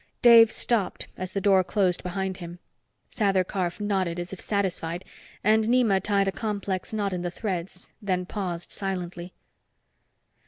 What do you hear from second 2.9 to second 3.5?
Sather